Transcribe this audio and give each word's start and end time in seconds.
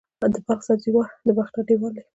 د 0.33 0.35
بلخ 0.45 0.59
سبزې 0.67 0.89
وار 0.93 1.09
د 1.25 1.27
باختر 1.37 1.63
دیوال 1.67 1.93
دی 1.95 2.03